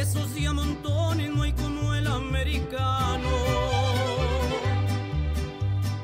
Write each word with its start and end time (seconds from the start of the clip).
Esos 0.00 0.34
diamontones 0.34 1.28
no 1.28 1.42
hay 1.42 1.52
como 1.52 1.94
el 1.94 2.06
americano. 2.06 3.28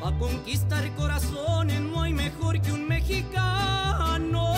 Pa' 0.03 0.13
conquistar 0.19 0.95
corazones 0.97 1.81
no 1.81 2.03
hay 2.03 2.13
mejor 2.13 2.61
que 2.61 2.73
un 2.73 2.87
mexicano. 2.87 4.53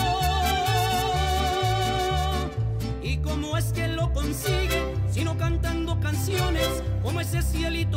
¿Y 3.01 3.15
cómo 3.19 3.55
es 3.55 3.71
que 3.71 3.87
lo 3.87 4.11
consigue? 4.11 4.93
Sino 5.09 5.37
cantando 5.37 5.97
canciones 6.01 6.83
como 7.01 7.21
ese 7.21 7.41
cielito 7.41 7.88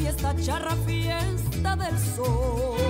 fiesta 0.00 0.34
charra, 0.40 0.74
fiesta 0.86 1.76
del 1.76 1.98
sol. 1.98 2.89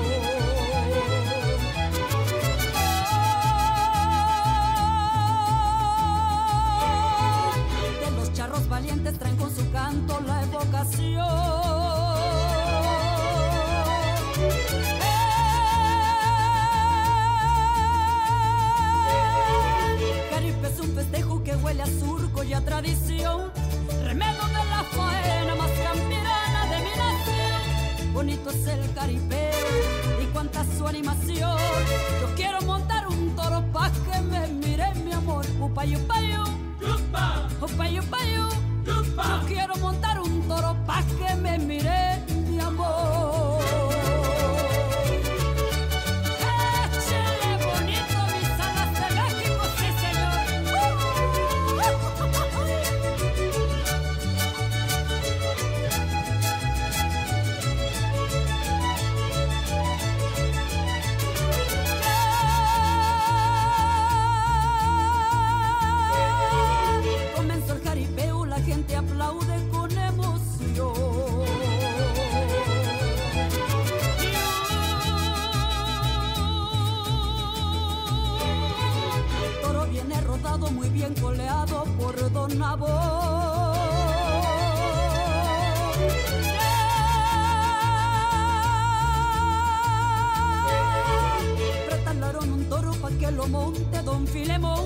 un 94.21 94.27
filemón. 94.27 94.85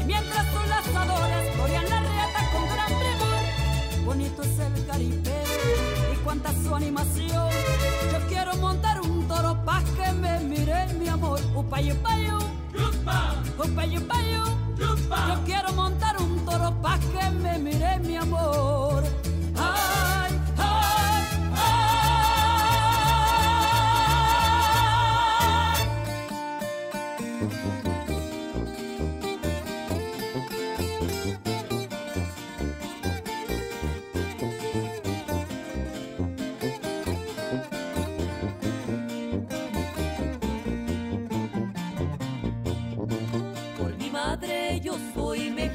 Y 0.00 0.04
mientras 0.04 0.46
sus 0.52 0.68
lazadoras 0.68 1.44
florean 1.54 1.88
la 1.88 2.00
reata 2.00 2.40
con 2.52 2.64
gran 2.68 2.90
rigor, 3.06 4.04
bonito 4.04 4.42
es 4.42 4.58
el 4.58 4.86
Caribe 4.86 5.42
y 6.12 6.16
cuánta 6.24 6.52
su 6.62 6.74
animación. 6.74 7.50
Yo 8.12 8.18
quiero 8.28 8.56
montar 8.56 9.00
un 9.00 9.26
toro 9.26 9.62
pa' 9.64 9.82
que 9.96 10.12
me 10.12 10.40
mire 10.40 10.86
mi 10.98 11.08
amor. 11.08 11.40
Upayo, 11.54 11.94
upayo, 11.94 12.38
upayo, 13.58 14.00
upayo. 14.00 14.44
Yo 15.28 15.44
quiero 15.44 15.72
montar 15.72 16.16
un 16.20 16.44
toro 16.44 16.72
pa' 16.82 16.98
que 16.98 17.30
me 17.30 17.58
mire 17.58 17.98
mi 18.00 18.16
amor. 18.16 19.02
Ah. 19.56 19.93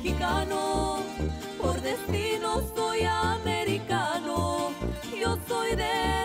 mexicano, 0.02 1.00
por 1.62 1.82
destino 1.82 2.62
soy 2.74 3.02
americano, 3.04 4.72
yo 5.20 5.38
soy 5.46 5.76
de 5.76 6.19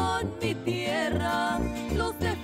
corazón, 0.00 0.34
mi 0.40 0.54
tierra, 0.54 1.58
los 1.96 2.18
de 2.18 2.36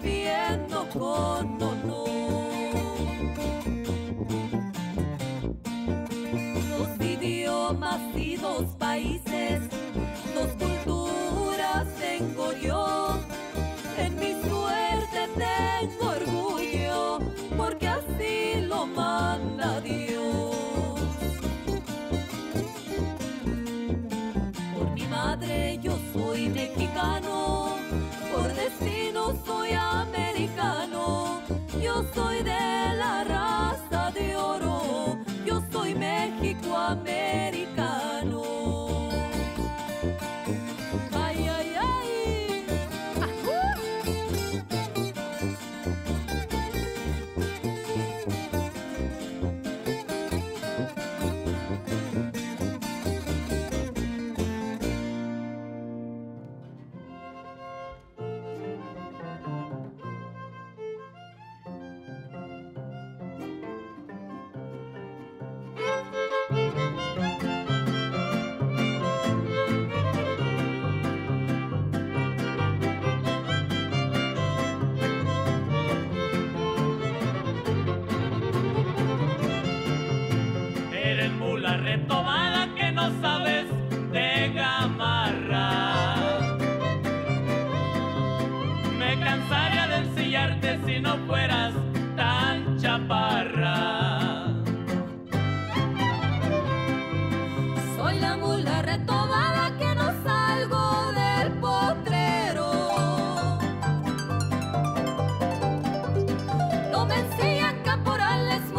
Yo 31.96 32.04
soy 32.14 32.42
de 32.42 32.94
la 32.98 33.24
raza 33.24 34.10
de 34.12 34.36
oro, 34.36 35.16
yo 35.46 35.62
soy 35.72 35.94
México 35.94 36.76
América. 36.76 37.55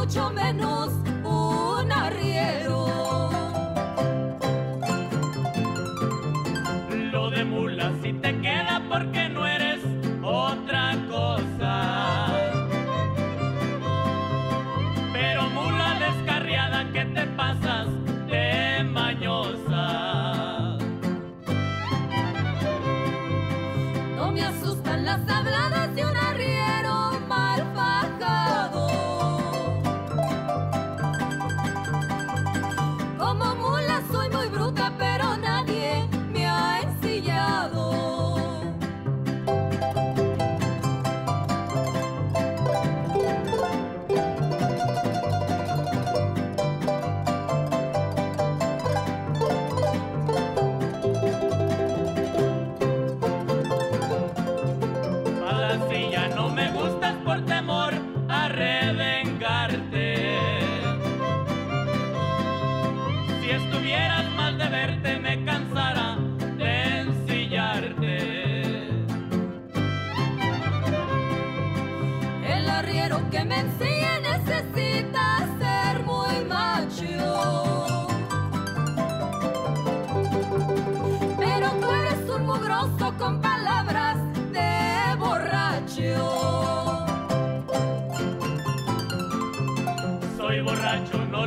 mucho 0.08 0.30
menos. 0.30 0.67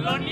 Colonia. 0.03 0.30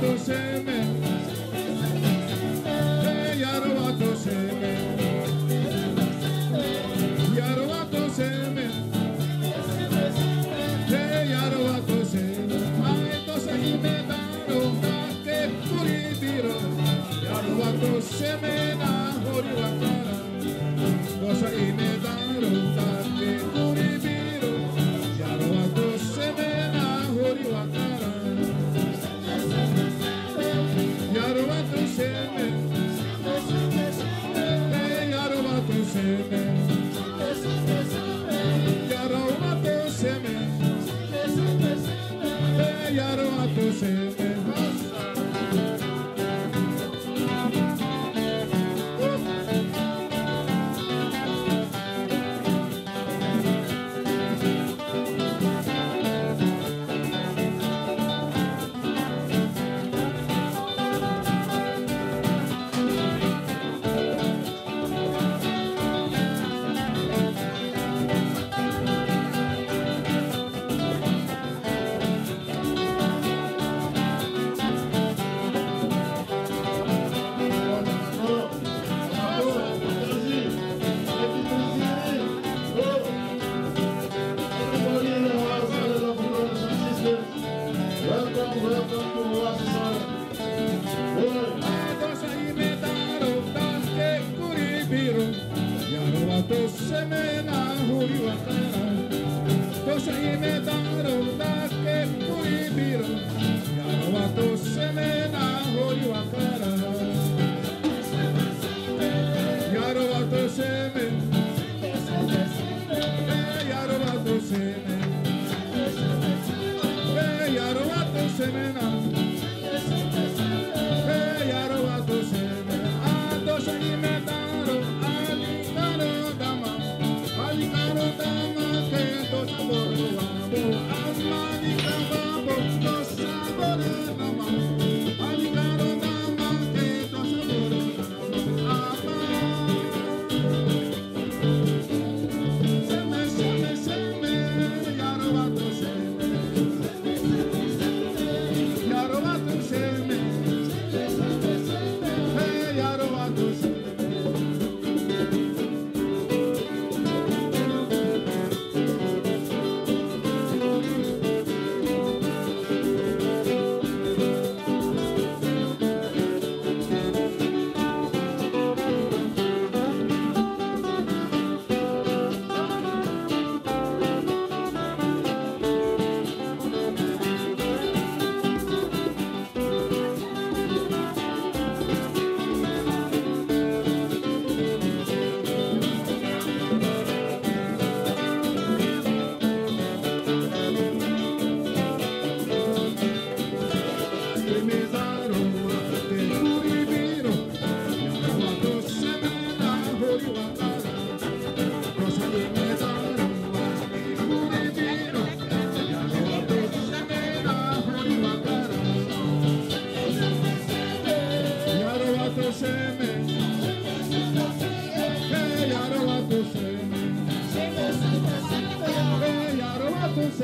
Kanaba 0.00 0.18
dayo 0.28 0.55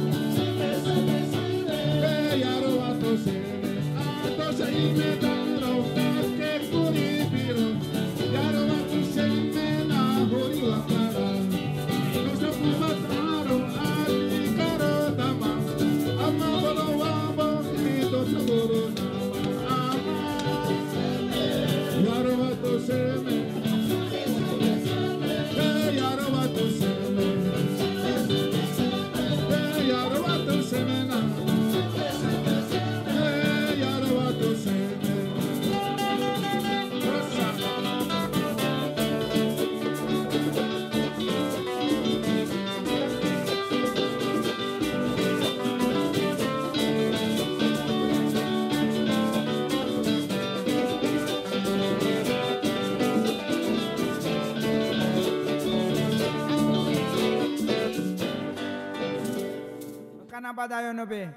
be. 61.10 61.30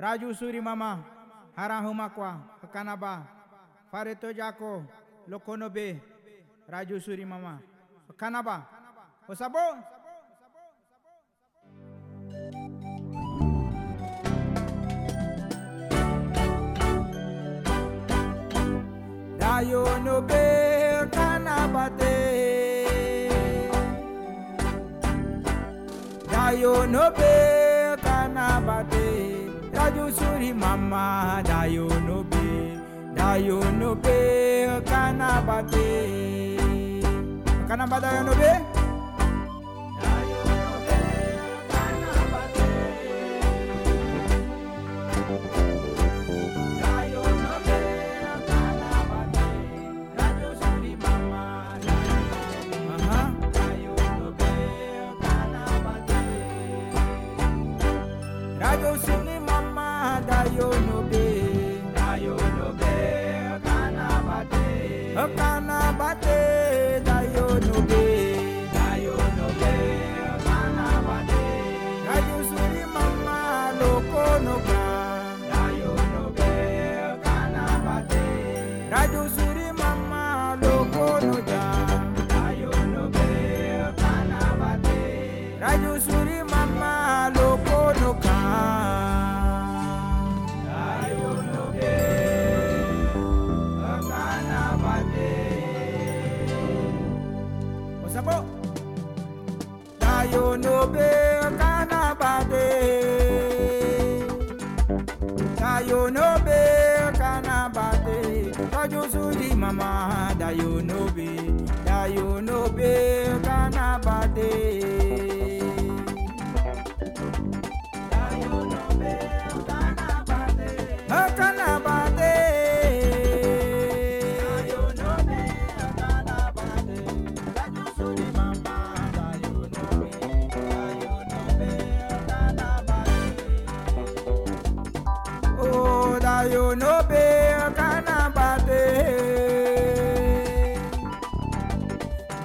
Raju 0.00 0.34
suri 0.34 0.60
mama. 0.60 1.04
Hara 1.56 1.80
humakwa. 1.80 2.38
Kanaba. 2.72 3.38
Fareto 3.90 4.32
Jako, 4.32 4.84
Lokonobe, 5.28 6.00
Raju 6.68 7.00
Suri 7.00 7.24
Mama, 7.24 7.58
Kanaba, 8.16 8.66
Osabo, 9.26 9.80
Dayo 19.38 19.84
no 20.04 20.20
be 20.20 20.44
kanabate 21.10 22.16
Dayo 26.30 26.86
no 26.90 27.10
be 27.16 27.67
kanabate 28.68 29.48
Raju 29.72 30.12
suri 30.12 30.52
mama 30.52 31.42
Dayo 31.44 31.88
no 32.06 32.22
be 32.24 32.76
Dayo 33.16 33.60
no 33.80 33.94
be 33.94 34.68
kanabate 34.84 35.88
Kanabata 37.68 38.10
dayo 38.10 38.24
no 38.24 38.34
be 38.34 38.77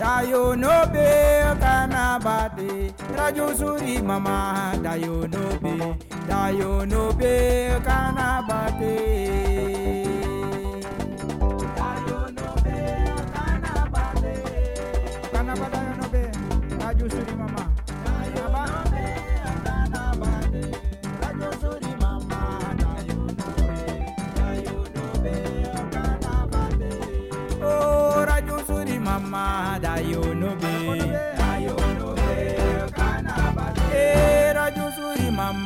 Dayo 0.03 0.53
no 0.59 0.73
be 0.93 1.07
kana 1.61 2.19
bate. 2.25 2.91
Raju 3.17 3.45
suri 3.59 4.03
mama 4.03 4.73
dayo 4.83 5.15
no 5.33 5.43
be. 5.63 5.73
Dayo 6.29 6.85
no 6.91 7.13
be 7.19 7.33
kana 7.87 8.43
bate. 8.49 8.95
Dayo 11.79 12.19
no 12.37 12.47
be 12.65 12.77
kana 13.33 13.73
bate. 13.93 14.33
No 15.99 16.05
be. 16.13 16.21
Raju 16.81 17.05
suri 17.13 17.35
mama. 17.41 17.72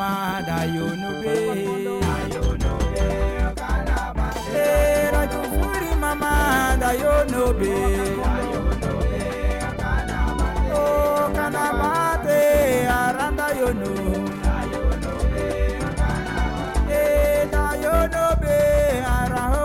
Suri 0.08 0.40
mama 0.40 0.42
dayo 0.48 0.88
no 1.02 1.10
be. 1.22 1.36
Dayo 2.08 2.46
no 2.64 2.74
be 2.94 3.08
kana 3.60 4.00
bate. 4.18 4.66
Raju 5.14 5.42
mama 6.02 6.34
dayo 6.82 7.16
no 7.32 7.44
be. 7.60 7.74
Dayo 8.24 8.62
no 8.82 8.92
be 9.12 9.24
kana. 9.82 10.20
Oh, 10.74 11.32
kana 11.36 11.66
bate 11.82 12.42
aranda 13.00 13.48
yo 13.60 13.70
no. 13.82 13.92
Be 15.34 15.48
kana 16.00 16.38
bate. 16.56 16.96
Eh, 17.00 17.42
dayo 17.54 17.96
no 18.14 18.26
be 18.42 18.58
araho 19.18 19.62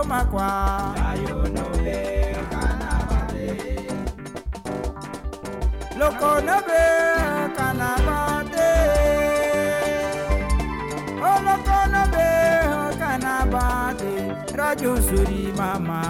Raju 14.59 14.91
suri 15.07 15.43
mama. 15.57 16.01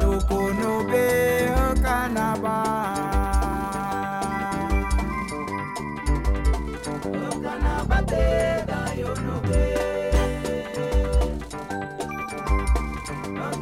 Loko 0.00 0.40
no 0.58 0.72
be 0.90 1.06
kana 1.84 2.28
bate. 2.42 2.82
Kana 7.44 7.74
bate 7.90 8.24
dayo 8.70 9.10
no 9.24 9.36
be. 9.48 9.62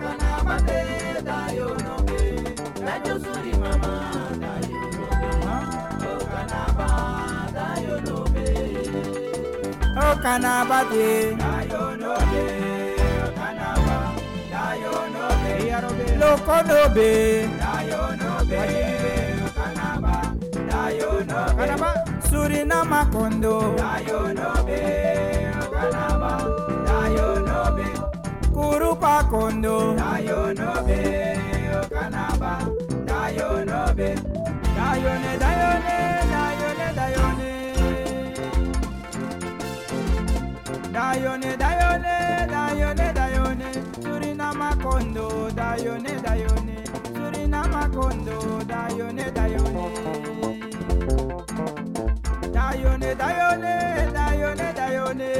Kana 0.01 0.31
bate 0.49 0.81
dayo 1.29 1.69
no 1.85 1.95
be. 2.09 2.21
Raju 2.87 3.15
suri 3.25 3.53
mama 3.63 3.95
dayo 4.43 4.83
no 4.97 5.07
be. 5.21 5.31
Kana 6.33 6.63
bate 6.79 7.53
dayo 7.57 7.97
no 8.07 8.19
be. 8.35 8.47
Oh 10.03 10.15
Loko 15.81 16.57
no 16.69 16.81
be 16.95 17.49
dayo 17.59 18.03
no 18.21 18.33
be. 18.45 18.61
Kana 19.57 19.89
bate 20.03 20.49
dayo 20.69 21.11
no 21.27 21.41
be. 21.57 21.67
Kana 21.67 21.77
Surinama 22.29 23.01
kondo 23.13 23.57
dayo 23.81 24.21
no 24.39 24.51
be. 24.67 24.81
Kana 25.73 26.05
bate 26.21 26.75
dayo 26.87 27.29
no 27.49 27.61
be. 27.77 27.87
Kurupa 28.55 29.15
kondo 29.31 29.77
dayo 29.97 30.41
no 30.59 30.71
be. 30.87 31.01
Kana 31.95 32.25
bate 32.41 32.95
dayo 33.09 33.51
no 33.65 33.81
be. 33.97 34.09
Dayo 34.77 35.13
ne 35.23 35.33
dayo 35.43 35.71
ne 35.87 35.99
dayo 36.35 36.69
ne 36.79 36.89
dayo 36.99 37.27
ne. 37.39 37.49
Dayone, 40.91 41.51
dayone, 41.57 41.57
dayone, 41.57 42.13
dayone, 42.13 42.49
Surinama 42.50 42.50
kondo, 44.91 45.49
dayone, 45.55 46.13
dayone, 46.25 46.77
Surinama 47.15 47.83
kondo, 47.95 48.37
dayone, 48.71 49.27
dayone. 49.37 49.85
Dayone, 52.57 53.11
dayone, 53.23 53.75
dayone, 54.17 54.69
dayone. 54.79 55.31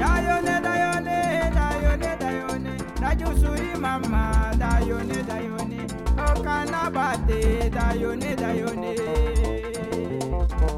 Dayone, 0.00 0.54
dayone, 0.66 1.18
dayone, 1.58 2.10
dayone, 2.22 2.72
Raju 3.02 3.28
suri 3.40 3.70
mama, 3.84 4.22
dayone, 4.62 5.18
dayone, 5.30 5.80
Okana 6.26 6.82
bate, 6.94 7.70
dayone, 7.76 8.30
dayone. 8.42 8.94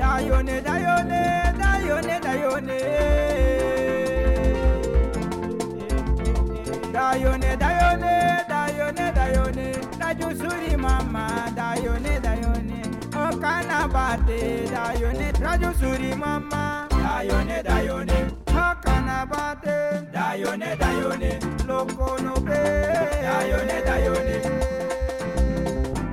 Dayone, 0.00 0.56
dayone, 0.68 1.22
dayone, 1.62 2.16
dayone. 2.26 2.78
dayone 7.10 7.56
dayone 7.58 8.46
dayone 8.48 9.06
dayone. 9.18 9.66
Rajusuri 9.98 10.76
mama 10.78 11.26
dayone 11.56 12.20
dayone. 12.22 12.80
Okana 13.10 13.88
bate 13.92 14.68
dayone. 14.70 15.32
Rajusuri 15.44 16.16
mama 16.16 16.86
dayone 16.90 17.62
dayone. 17.64 18.18
Okana 18.46 19.26
bate 19.30 20.06
dayone 20.14 20.70
dayone. 20.82 21.30
Lokono 21.66 22.34
be 22.46 22.60
dayone 23.26 23.76
dayone. 23.88 24.36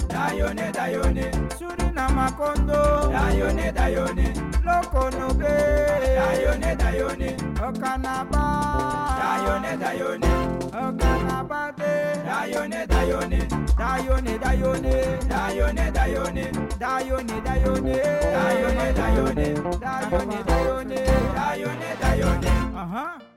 Dayone 0.09 0.67
dayone. 0.73 1.46
Churi 1.67 1.91
na 1.93 2.07
Makondo. 2.09 3.11
Dayone, 3.11 3.71
Dayone. 3.73 4.27
Lokonobe. 4.63 5.53
Dayone, 6.15 6.75
Dayone. 6.77 7.29
Okanaba. 7.59 8.43
Dayone, 9.21 9.71
Dayone. 9.83 10.31
Okanabade. 10.71 11.91
Dayone, 12.25 12.87
Dayone. 12.87 13.39
Dayone, 13.77 14.33
Dayone. 14.39 14.93
Dayone, 15.27 15.85
Dayone. 15.91 16.45
Dayone, 16.79 17.35
Dayone. 17.47 17.95
Dayone, 18.31 18.87
Dayone. 18.99 19.47
Dayone, 19.83 20.37
Dayone. 20.47 20.99
Dayone, 21.35 21.89
Dayone. 21.99 22.51
Uh-huh. 22.77 23.36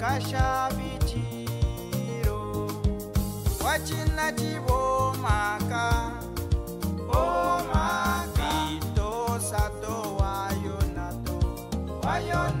kasha 0.00 0.68
bitiro 0.76 2.40
wachina 3.64 4.32
chivo 4.32 5.14
maka 5.22 6.12
o 7.08 7.58
maka 7.72 8.48
ito 8.76 9.40
sato 9.50 10.16
wayona 10.20 11.06
to 11.24 11.36
wayona 12.06 12.57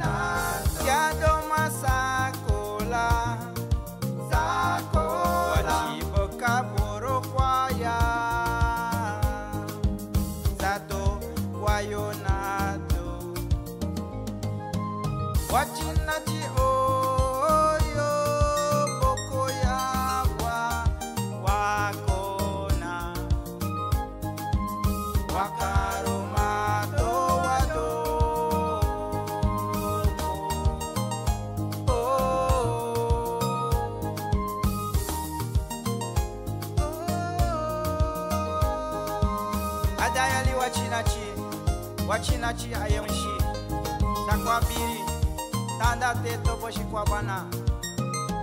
te 46.14 46.38
topo 46.42 46.68
și 46.68 46.84
coabana 46.90 47.46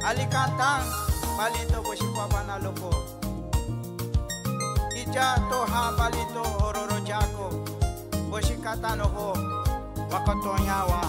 Alicantan, 0.07 0.81
pali 1.37 1.65
topo 1.71 1.93
și 1.93 2.05
coabana 2.15 2.59
loco 2.63 2.89
Ija 5.01 5.27
toha 5.49 5.93
pali 5.97 6.23
to 6.33 6.43
hororo 6.57 6.97
jako 7.07 7.47
Boshi 8.29 8.55
katano 8.63 9.07
ho 9.15 9.33
wakotonyawa 10.11 11.01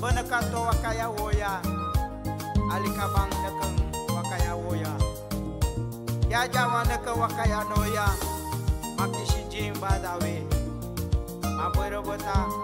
Bana 0.00 0.22
kato 0.22 0.60
wakaya 0.68 1.08
woya 1.08 1.60
Alikabang 2.72 3.32
nakang 3.42 3.78
wakaya 4.16 4.54
woya 4.54 4.92
Ya 6.30 6.48
jawa 6.48 6.84
nakang 6.84 7.18
wakaya 7.20 7.64
noya 7.70 8.06
Makishijin 8.96 9.74
badawe 9.80 10.42
Mabuero 11.56 12.02
botak 12.02 12.63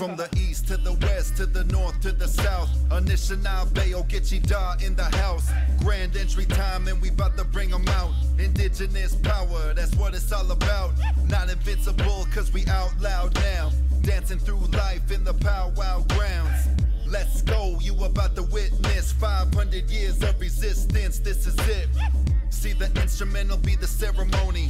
From 0.00 0.16
the 0.16 0.30
east 0.34 0.66
to 0.68 0.78
the 0.78 0.94
west 0.94 1.36
to 1.36 1.44
the 1.44 1.64
north 1.64 2.00
to 2.00 2.12
the 2.12 2.26
south. 2.26 2.70
Anishinaabe 2.88 3.92
Ogechi 3.92 4.40
in 4.82 4.96
the 4.96 5.04
house. 5.18 5.50
Grand 5.80 6.16
entry 6.16 6.46
time 6.46 6.88
and 6.88 7.02
we 7.02 7.10
to 7.36 7.44
bring 7.44 7.70
'em 7.70 7.86
out. 7.88 8.14
Indigenous 8.38 9.14
power, 9.16 9.74
that's 9.74 9.94
what 9.96 10.14
it's 10.14 10.32
all 10.32 10.50
about. 10.50 10.94
Not 11.28 11.50
invincible 11.50 12.26
cause 12.32 12.50
we 12.50 12.64
out 12.68 12.98
loud 12.98 13.34
now. 13.34 13.72
Dancing 14.00 14.38
through 14.38 14.64
life 14.72 15.10
in 15.10 15.22
the 15.22 15.34
powwow 15.34 16.00
grounds. 16.08 16.68
Let's 17.06 17.42
go, 17.42 17.76
you 17.82 17.92
about 18.02 18.36
to 18.36 18.44
witness 18.44 19.12
500 19.12 19.90
years 19.90 20.22
of 20.22 20.40
resistance. 20.40 21.18
This 21.18 21.46
is 21.46 21.58
it. 21.68 21.90
See 22.60 22.74
the 22.74 22.92
instrumental 23.00 23.56
be 23.56 23.74
the 23.74 23.86
ceremony. 23.86 24.68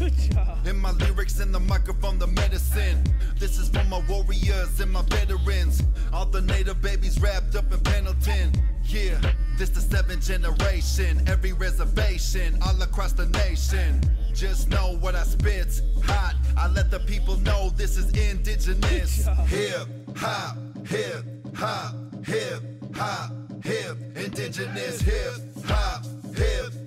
In 0.64 0.79
my 0.79 0.92
lyrics 0.92 1.40
in 1.40 1.50
the 1.50 1.59
microphone, 1.59 2.20
the 2.20 2.29
medicine. 2.29 3.03
This 3.37 3.59
is 3.59 3.68
for 3.68 3.83
my 3.83 4.00
warriors 4.09 4.79
and 4.79 4.92
my 4.92 5.03
veterans. 5.03 5.83
All 6.12 6.24
the 6.24 6.40
native 6.40 6.81
babies 6.81 7.20
wrapped 7.20 7.57
up 7.57 7.72
in 7.72 7.81
Pendleton. 7.81 8.53
Yeah, 8.85 9.20
this 9.59 9.70
the 9.70 9.81
seventh 9.81 10.24
generation. 10.24 11.20
Every 11.26 11.53
reservation 11.53 12.57
all 12.62 12.81
across 12.81 13.12
the 13.12 13.26
nation. 13.26 14.00
Just 14.35 14.68
know 14.68 14.96
what 15.00 15.16
I 15.16 15.24
spit's 15.24 15.83
hot. 16.05 16.37
I 16.57 16.68
let 16.68 16.92
the 16.92 17.00
people 17.00 17.38
know 17.38 17.70
this 17.70 17.96
is 17.96 18.09
indigenous. 18.16 19.26
Hip 19.48 19.88
hop, 20.16 20.57
hip 20.87 21.24
hop, 21.57 21.96
hip 22.24 22.62
hop, 22.94 23.33
hip. 23.64 23.96
Indigenous 24.14 25.00
hip 25.00 25.64
hop, 25.66 26.05
hip 26.37 26.79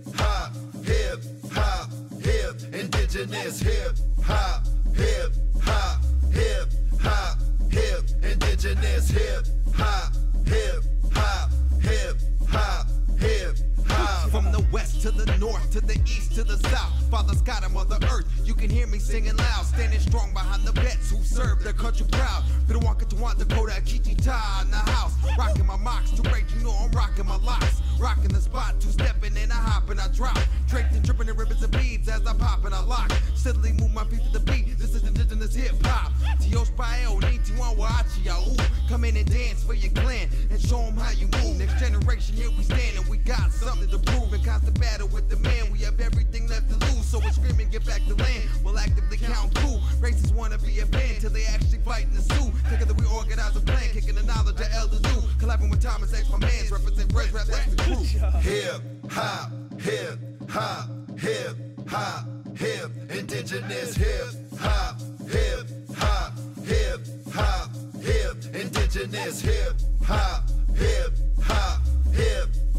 here 43.03 43.11
we 43.11 43.13
stand 43.13 43.13
we 43.13 43.17
got 43.17 43.51
something 43.51 43.89
to 43.89 43.99
prove. 43.99 44.33
In 44.33 44.43
constant 44.43 44.79
battle 44.79 45.07
with 45.09 45.29
the 45.29 45.37
man, 45.37 45.71
we 45.71 45.79
have 45.79 45.99
everything 45.99 46.47
left 46.47 46.69
to 46.69 46.77
lose. 46.87 47.05
So 47.05 47.19
we're 47.19 47.31
screaming, 47.31 47.69
get 47.69 47.85
back 47.85 48.01
to 48.07 48.15
land. 48.15 48.49
We'll 48.63 48.77
actively 48.77 49.17
count 49.17 49.53
cool. 49.55 49.79
Racists 49.99 50.33
wanna 50.33 50.57
be 50.57 50.79
a 50.79 50.85
band 50.85 51.21
till 51.21 51.29
they 51.29 51.45
actually 51.45 51.79
fight 51.79 52.05
in 52.05 52.13
the 52.13 52.21
zoo. 52.21 52.51
Together 52.69 52.93
we 52.93 53.05
organize 53.05 53.55
a 53.55 53.61
plan, 53.61 53.89
kicking 53.91 54.15
the 54.15 54.23
knowledge 54.23 54.59
of 54.59 54.67
elders 54.73 55.01
do. 55.01 55.21
Collabing 55.39 55.69
with 55.69 55.81
Thomas 55.81 56.13
X, 56.13 56.29
my 56.29 56.39
mans, 56.39 56.71
represent 56.71 57.13
Res 57.13 57.31
Rap, 57.31 57.45
that's 57.47 57.75
the 57.75 57.83
crew. 57.83 58.03
Hip 58.41 58.81
hop, 59.09 59.51
hip 59.79 60.19
hop, 60.49 60.89
hip 61.17 61.55
hop, 61.87 62.25
hip. 62.57 62.91
Indigenous 63.09 63.95
hip 63.95 64.33
hop, 64.57 64.99
hip 65.29 65.67
hop, 65.95 66.33
hip 66.63 67.01
hop, 67.31 67.69
hip. 68.01 68.37
Indigenous 68.53 69.41
hip 69.41 69.73
hop, 70.03 70.49
hip 70.75 71.13
hop, 71.41 71.81
hip 71.85 71.92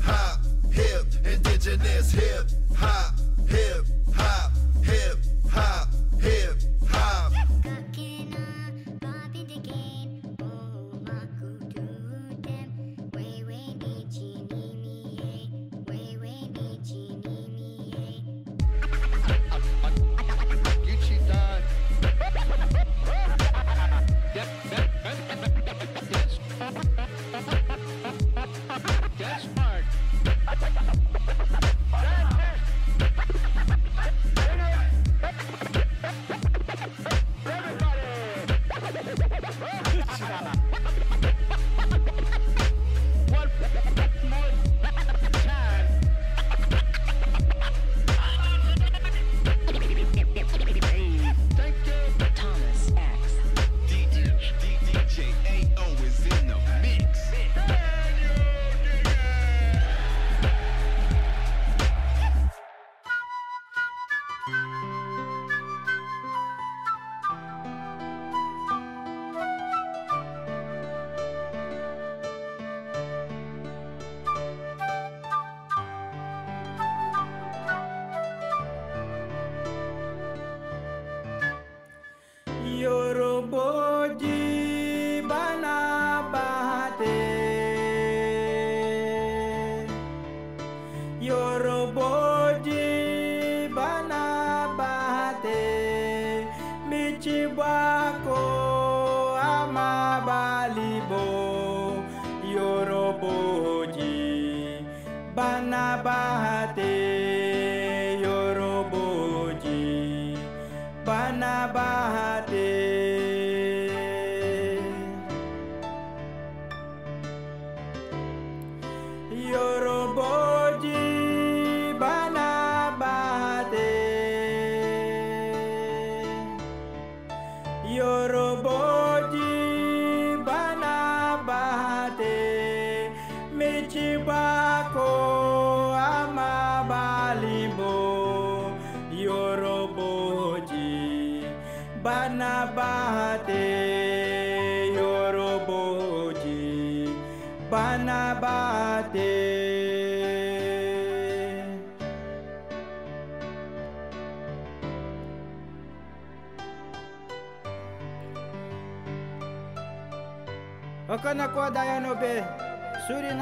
hop, 0.05 0.41
hip. 0.73 1.07
Indigenous 1.25 2.13
hip 2.13 2.47
hop, 2.77 3.15
hip 3.49 3.85
hop, 4.15 4.53
hip 4.85 5.19
hop, 5.51 5.84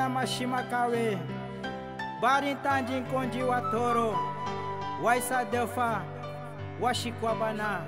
Namashimakawe. 0.02 1.18
Barintandin 2.20 3.06
Kondiwa 3.06 3.60
Toro. 3.70 4.18
Waisadelfa 5.02 6.02
Washikwabana 6.80 7.80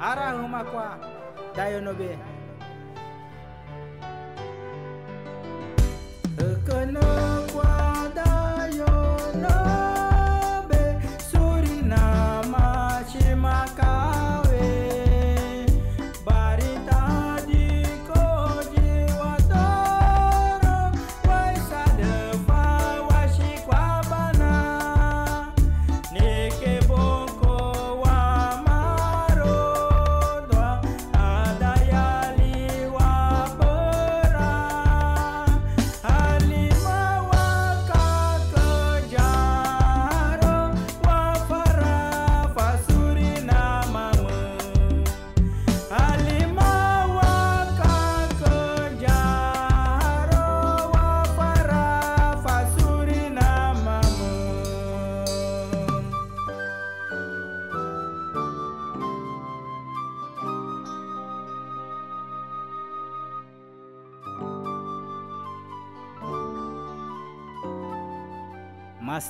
Arahumakwa. 0.00 0.96
Dayonobe 1.56 2.18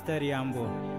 ئەستەریان 0.01 0.49
بوو. 0.55 0.90